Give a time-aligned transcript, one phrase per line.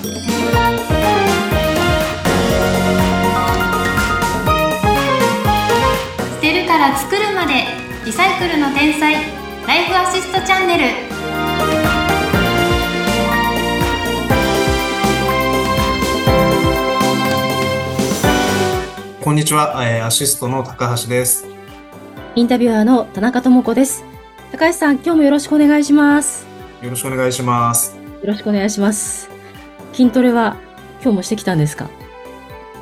[0.00, 0.06] 捨
[6.40, 7.66] てるから作るまで
[8.06, 9.12] リサイクルの天才
[9.66, 10.84] ライフアシストチャンネル
[19.22, 21.46] こんにちは、えーアシストの高橋です。
[22.34, 24.02] インタビュアーの田中智子です。
[24.50, 26.46] 高橋さん、今日もよろしくお願いします。
[26.80, 27.94] よろしくお願いします。
[27.96, 29.39] よろしくお願いします。
[29.92, 30.56] 筋トレは
[31.02, 31.88] 今日もしてきたんですか？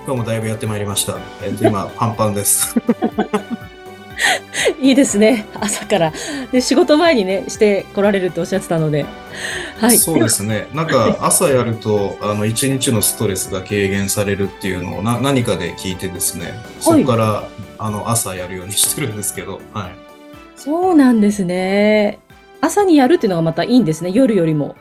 [0.06, 1.18] 今日もだいぶやってまいりました。
[1.42, 2.74] えっ、と、今、パンパンです。
[4.80, 5.46] いいですね。
[5.60, 6.12] 朝から。
[6.50, 9.04] で、仕事前にね、して来られるっておっしゃってたので。
[9.78, 9.98] はい。
[9.98, 10.66] そうですね。
[10.72, 19.90] なんか、朝やると、あの、一日のストレスが軽減されるっていうのをな何かで聞いてですね、そこから、あの、朝やるようにしてるんですけど、はい。
[20.56, 22.18] そうなんですね。
[22.60, 24.10] 朝にやるっていうのがまたいいんですね。
[24.12, 24.74] 夜よりも。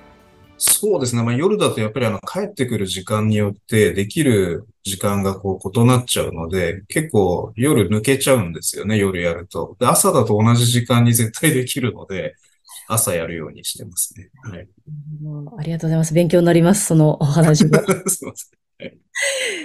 [0.57, 1.23] そうですね。
[1.23, 9.77] まあ、夜だとやっぱりあの、帰ってくる時間によって、できる時間がこう、異なっちゃうので、結構夜抜けちゃうんですよね、夜やると。
[9.79, 12.35] で、朝だと同じ時間に 絶対できるので、
[12.87, 14.29] 朝やるようにしてますね。
[14.43, 14.67] はい。
[15.59, 16.13] ありがとうございます。
[16.13, 16.85] 勉強になります。
[16.85, 17.77] そのお話も。
[18.07, 18.97] すいません。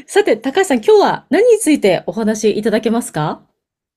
[0.07, 3.43] さて、高橋さん、今日は何についてお話しいただけますか？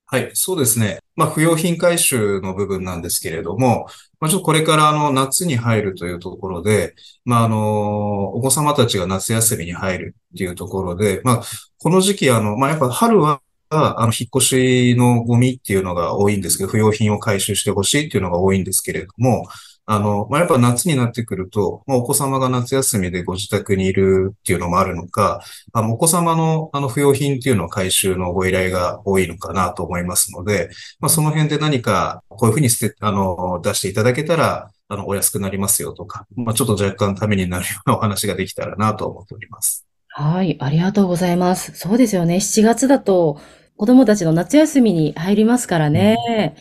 [0.07, 0.99] はい、そうですね。
[1.15, 3.87] まあ、不用品回収の部分なんですけれども、
[4.19, 6.93] まあ、ちょっとこれからあの、夏に入るというところで、
[7.25, 11.41] まあ、あの、お子様たちが夏休みに入るっていうところで、まあ、
[11.79, 14.45] この時期あの、まあ、やっぱ春は、あの、引っ越
[14.93, 19.47] しのゴミっていうのが多いんですけど、不用品を回収してほしいっていうのが多いんですけれども、
[19.88, 25.41] あの、まあ、やっぱ夏になってくると、まあ、お子様が夏休みでご自宅にいるっていうのもあるのか、
[25.73, 30.69] あの、お子様の、あの、不用品っていうのを回収のご依頼が多いのかなと思いますので、
[31.00, 39.86] まあ、その辺で何か、こういうふうに捨て、あの、出していただけたら、あの、お安くなりますよとか、まあ、ちょっと若干ためになるようなお話ができたらなと思っております。
[40.08, 41.73] はい、ありがとうございます。
[41.75, 42.38] そうですよね。
[42.38, 43.39] 7月だと
[43.77, 46.55] 子供たちの夏休みに入りますからね。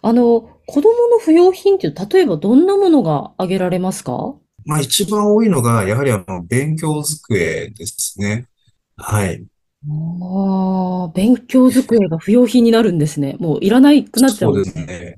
[0.00, 4.34] あの、子供の不要品っていう、例えばどんなものが挙げられますか？
[4.64, 8.48] まあ、一番多いのが、やはりあの、勉強机ですね。
[8.96, 9.44] はい。
[9.86, 13.36] ああ、勉強机が不要品になるんですね。
[13.38, 15.16] もういらないくなっちゃそううんですね。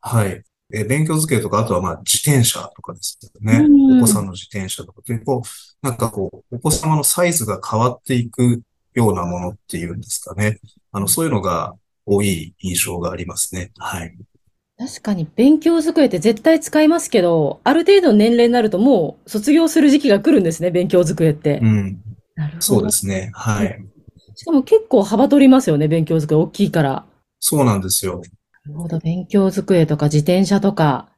[0.00, 0.42] はい。
[0.74, 3.66] え、勉強机とか、あとはまあ、自転車とかですよね。
[3.66, 5.00] うんお子さんの自転車とか。
[5.06, 8.60] で、こう、なんかこう、お子様のサイズが変わっていく
[8.94, 10.58] ようなものっていうんですかね。
[10.92, 11.74] あの、そういうのが
[12.06, 13.72] 多い印象がありますね。
[13.78, 14.14] はい。
[14.78, 21.60] 確かに勉強机って絶対使いますけど、ある程度の年齢になるともう卒業する時期が来るんですね、勉強机って。
[21.62, 22.02] うん。
[22.34, 22.90] なるほどそうで。
[22.90, 23.30] すね。
[23.34, 23.84] はい。
[24.34, 27.06] しかも結構幅取りますよね、勉強机大きいから。
[27.38, 28.22] そうなんですよ。
[28.66, 31.11] なるほど、勉強机とか自転車とか。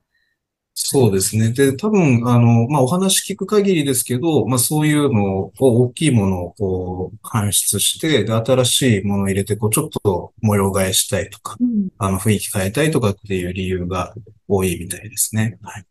[0.76, 1.52] そうですね。
[1.52, 11.56] で、多分、あの、まあ、お話聞く限りですけど、まあ、そういうのを、大きいものをこう、搬出して、で、新しいものを入れて、こう、ちょっと模様替えしたいとか、
[11.98, 14.14] あの、雰囲気変えたいとかっていう理由が
[14.48, 15.58] 多いみたいですね。
[15.62, 15.84] はい。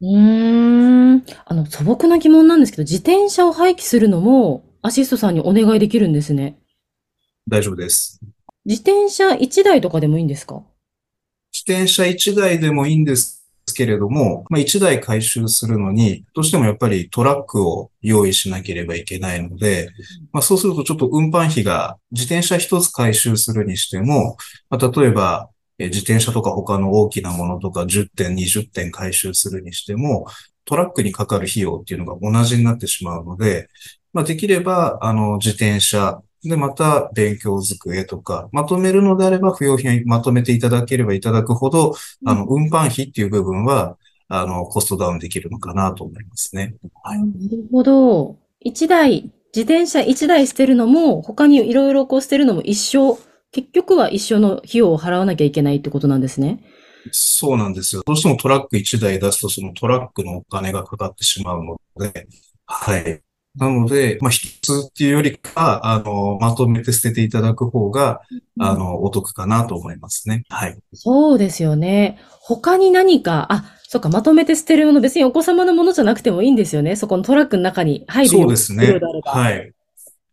[0.00, 1.22] うーん。
[1.44, 6.56] あの、素朴な疑問なんですけど、自転車を廃棄するのも、アシストさんにお願いできるんですね。
[7.46, 8.18] 大丈夫です。
[8.64, 10.62] 自転車1台とかでもいいんですか？
[11.52, 13.39] 自転車1台でもいいんです
[13.72, 19.88] けれども、まあ、1台回収するのに、どうしてもやっぱりトラックを用意しなければいけないので、
[20.32, 24.36] まあ、そうするとちょっと運搬費が自転車1つ回収するにしても、
[24.68, 30.26] まあ、例えば、えー自転車とか他の大きなものとか10点、20点回収するにしても、
[30.66, 33.68] トラックにかかる費用っていうのが同じになってしまうので、
[34.12, 43.96] まあ、できれば、あの、自転車、で、また、勉強机とか、まとめるのであれば、不要品まとめていただければいただくほど、あの、運搬費っていう部分は、
[44.28, 46.76] あの、コストダウンできるのかなと思いますね。
[47.02, 47.18] はい。
[47.18, 48.38] なるほど。
[48.64, 53.18] 1台、自転車1台捨てるのも、他にいろいろこう捨てるのも一緒。
[53.52, 56.64] 結局は一緒の費用を払わなきゃいけないってことなんですね。
[57.10, 58.02] そうなんですよ。
[58.06, 62.28] どうしてもトラック1台出すと、そのトラックのお金がかかってしまうので、
[62.66, 63.22] はい。
[63.60, 68.22] なので、まあ、一つっていうよりか、あの、まとめて捨てていただく方が、
[68.58, 70.44] あの、お得かなと思いますね。
[70.48, 70.78] はい。
[70.94, 72.18] そうですよね。
[72.40, 76.96] 他に何か、あ、そっか、まとめて捨てるもの、別にお子様のものじゃなくてもいいんですよね。
[76.96, 79.72] そこのトラックの中に入るよそうですねはい。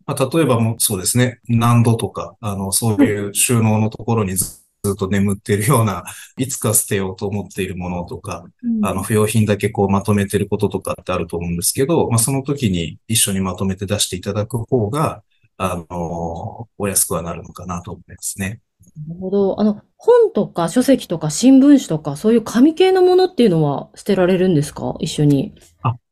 [0.05, 6.03] まあ、例えばもうそうですね、難度とか、あの、そういう収納のところにずずっと眠っているような、
[6.37, 8.45] いつか捨てようと思っているものとか、
[8.83, 15.23] あの、不要品だけこうまとめてることとかってあると思うんですけど、まあ、その時に一緒にまとめて出していただく方が、
[15.57, 18.61] あの、お安くはなるのかなと思いますね。
[19.07, 19.59] なるほど。
[19.59, 24.95] あの、本とか書籍とか新聞紙とか、そういう紙系のものっていうのは捨てられるんですか？
[24.99, 25.53] 一緒に。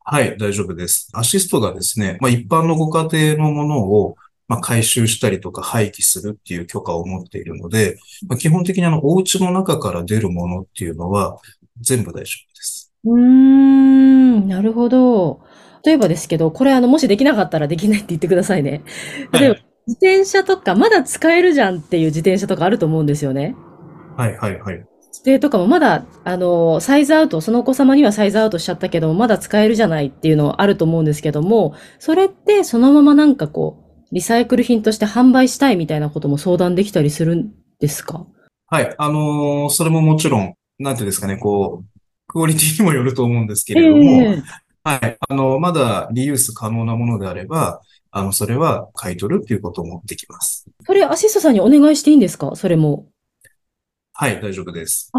[0.08, 1.10] はい、大丈夫です。
[1.14, 4.16] アシストがですね、まあ一般のご家庭のものを、
[4.48, 7.98] まあ回収したりとか廃棄するっていう許可を持っているので、
[8.28, 11.38] まあ、基本的にあの、お家の中から出るものっていうのは
[11.82, 12.26] 全部大丈夫で
[12.62, 12.94] す。
[13.06, 15.42] うーん、なるほど。
[15.84, 18.84] 例えばですけど、これあの、もしできなかったらできないって言ってくださいね。
[19.32, 23.56] 例えば、はい自転車とか、まだ使えるじゃんっていう自転車とかあると思うんですよね。
[24.18, 24.84] はい、はい、はい。
[25.24, 38.26] で、とかもまだ、あの、サイズアウト、そのお子様にはサイズアウトしちゃったけども、まだ使えるじゃないっていうのあると思うんですけども、それってそのままなんかこう、リサイクル品として販売したいみたいなことも相談できたりするんですか？
[38.68, 44.44] はい、あのーそれももちろん、なんていうんですかね、こう、クオリティにもよると思うんですけれども、ええ
[44.84, 45.18] はい。
[45.30, 47.82] あの、まだリユース可能なものであれば、
[48.12, 50.66] あの、それは買い取るっていうこともできます。
[50.86, 52.56] それアシストさんにお願いしていいんですか？
[52.56, 53.08] それも。
[54.14, 55.12] はい、大丈夫です。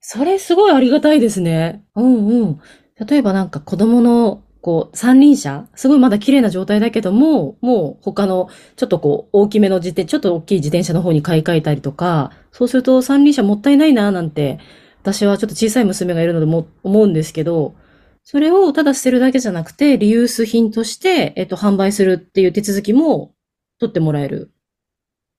[0.00, 1.84] それすごいありがたいですね。
[1.94, 2.60] うんうん。
[3.06, 5.68] 例えばなんか子供の、こう、三輪車？
[5.76, 14.58] すごいまだ綺麗な状態だけども、もう他の、ちょっとこう、大きめの自転、ちょっと大きい自転車の方に買い替えたりとか、そうすると三輪車もったいないな、なんて、
[15.02, 17.76] 私はちょっと小さい娘がいるのでも思うんですけど、
[18.24, 23.34] それをただ捨てるだけじゃなくて、リユース品として、えっと、販売するっていう手続きも
[23.78, 24.50] 取ってもらえる。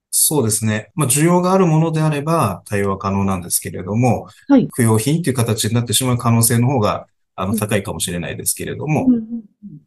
[0.09, 0.89] そうですね。
[0.95, 4.69] まあ、需要があるものであれば対応は可能なんですけれども、はい。
[4.73, 7.07] 不用品っていう形になってしまう可能性の方が、
[7.37, 9.07] あの、うん高いかもしれないですけれども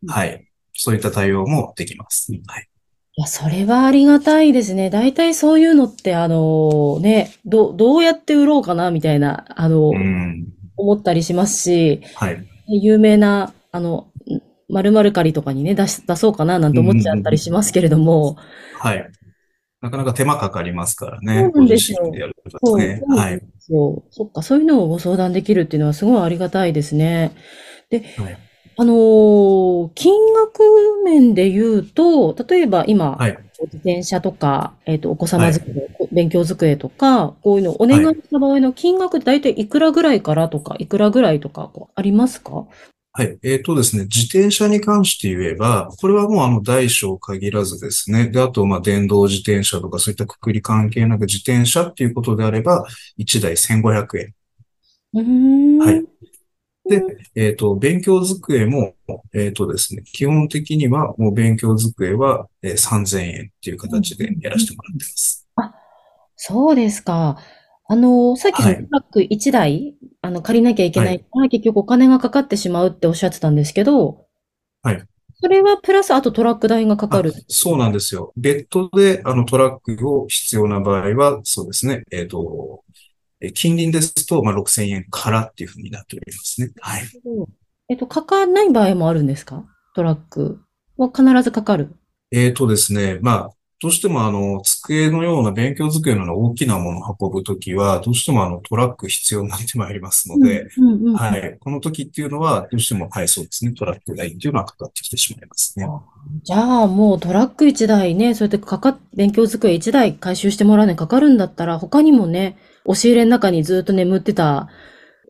[0.06, 0.46] はい。
[0.72, 2.32] そういった対応もできます。
[2.46, 2.68] はい。
[3.16, 4.88] いや、それはありがたいですね。
[4.88, 10.46] 大体そういうのって、あの、ね、ど、どうやって売ろうかな、みたいな、あのう、ん。
[10.76, 12.46] 思ったりしますし、はい。
[12.68, 14.06] 有名な、あの、
[14.70, 18.36] 〇〇借りとかにね、出し、出そうかな、なんて思っちゃったりしますけれども、
[18.78, 19.10] はい。
[19.80, 21.52] なかなか手間かかりますからそうね。
[21.54, 23.04] なんごですよ自身でやるとそう、ですね。
[23.08, 23.40] そうはい。
[23.58, 27.32] そう、そっか、そういうのをご相談できるっていうのはすごいありがたいですね。
[27.90, 28.40] で、はい。
[28.78, 30.62] あのー金額
[31.04, 33.50] 面で言うと、例えば今、はい。
[33.62, 35.72] 自転車とか、えっと、お子様机、
[36.12, 42.66] 勉強机とか、こういうのをお願いした場合の金額って大体いくらぐらいからとか、いくらぐらいとか、ありますか？
[43.12, 43.38] はい。
[43.42, 48.28] えっとですね、自転車に関して言えば、これはもうあの大小限らずですね。
[48.28, 52.86] で、あと、まあ、電動自転車とかそういったくくり関係なく自転車っていうことであれば、
[53.16, 54.34] 1台1500円。
[55.78, 56.04] はい
[56.88, 57.04] で、
[57.36, 58.94] えっと、勉強机も、
[59.32, 65.46] えっとですね、基本的にはもう勉強机は、えー3000円っていう形でやらせてもらってます。
[66.34, 67.38] そうですか。
[67.90, 74.26] あの、さっきそのはいトラック1台、あの、借りなきゃいけないから、結局お金がかかってしまうっておっしゃってたんですけど、
[74.82, 75.02] はい。
[75.42, 77.32] それはプラスあとトラック代がかかる。
[77.34, 78.32] あそうなんですよ。
[78.36, 82.84] 別途で、あの、トラックを必要な場合は、そうですね、えっと、
[83.40, 86.70] え近隣ですと、まあ、6000円からっていうふうになっておりますね。
[86.78, 87.02] はい。
[87.88, 89.64] えっと、かからない場合もあるんですか？
[89.96, 90.60] トラック
[90.96, 91.96] は必ずかかる。
[92.30, 93.50] えーとですね、まあ、
[93.82, 101.56] どうしてもあの、机のような、勉強机のような大きなものを運ぶときは、どうしてもあの、トラック必要になってまいりますので、うんうんうんはい。
[101.58, 105.86] この時っていうのは、どうしても、はい、そうですね、トラック代っていうのはかかってきてしまいますね。
[106.44, 114.68] じゃあもうトラック1台ね、そうやってかかっ、勉強机1台回収してもらうのにかかるんだったら、他にもね、押し入れの中にずっと眠ってた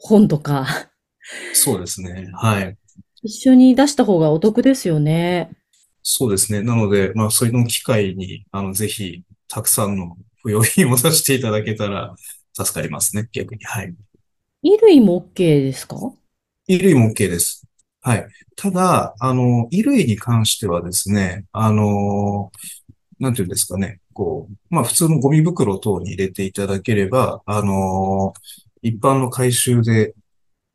[0.00, 0.66] 本とか、
[1.52, 2.28] そうですね。
[2.34, 2.76] はい。
[3.22, 5.50] 一緒に出した方がお得ですよね。
[6.12, 6.60] そうですね。
[6.60, 12.16] なので、まあ、そういうのを機会に、あの、ぜひ、たくさんの不用品をさせていただけたら、
[12.52, 13.64] 助かりますね、逆に。
[13.64, 13.94] はい。
[14.60, 15.94] 衣類も OK ですか？
[15.96, 16.18] 衣
[16.68, 17.64] 類も OK です。
[18.00, 18.26] はい。
[18.56, 22.50] ただ、あの、衣類に関してはですね、あの、
[23.20, 28.34] なんていうんですかね、こう、まあ普通のゴミ袋等に入れていただければ、あの、
[28.82, 30.14] 一般の回収で、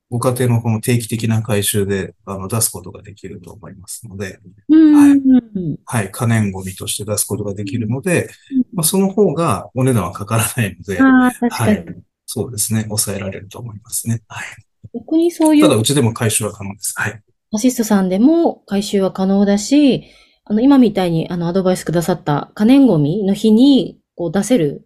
[0.09, 5.15] ご家庭のこの定期的な回収で、あの、出すことができると思いますので、うんはいう
[5.59, 8.29] んはい、可燃ゴミとして出すことができるので、
[8.73, 11.01] まあその方がお値段はかからないので。
[11.01, 11.85] はい、
[12.25, 14.21] そうですね、抑えられると思いますね。
[14.27, 14.45] はい。
[14.93, 16.93] 逆にそういただ、ううちでも回収は可能です。
[16.95, 17.21] はい。
[17.53, 20.03] アシストさんでも回収は可能だし、
[20.43, 24.84] あの、今みたいにあの、アドバイスくださった可燃ゴミの日に、こう出せる、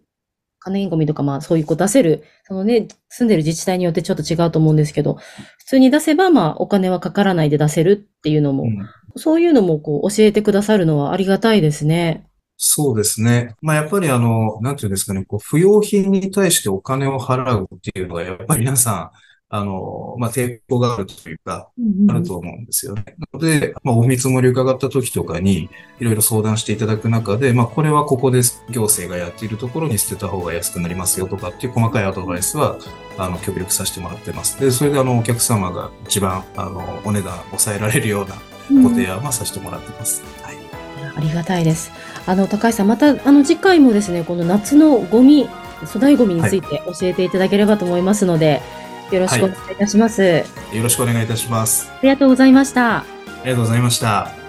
[0.60, 5.14] 可燃ゴミとかまあそういうこう出せる、そのね、住んでる自治体によってちょっと違うと思うんですけど、
[5.58, 12.26] 普通に出せばまあお金はかからないで出せるっていうのも、うんそういうのもこう教えてくださるのはありがたいですね。
[12.56, 13.54] そうですね。
[13.62, 19.12] まあ、やっぱりあの、なんていうんですかね、こう、不用品に対してお金を払うっていうのは、やっぱり皆さ
[19.52, 21.70] あの、まあ、抵抗があるというか、
[22.08, 23.04] あると思うんですよね。
[23.18, 32.78] なので、まあ、お見積もり伺った時とかに、いろいろ相談していただく中で、まあ、これはここで行政がやっているところに捨てた方が安くなりますよとかっていう細かいアドバイスは、
[33.18, 34.60] あの、極力させてもらってます。
[34.60, 40.22] で、それであの、お客様が一番、あの、お値段抑えられるようなご提案はさせてもらってます。
[40.42, 40.56] はい。
[41.16, 41.90] ありがたいです。
[42.24, 45.48] あの、高橋さん、また、あの、次回もですね、この夏のゴミ、
[45.84, 48.62] 粗大ゴミについて教えていただければと思いますので、
[49.10, 50.22] よろしくお願いいたします。
[50.22, 50.44] よ
[50.82, 51.90] ろしくお願いいたします。
[51.90, 52.98] ありがとうございました。
[52.98, 53.04] あ
[53.44, 54.39] りがとうございました。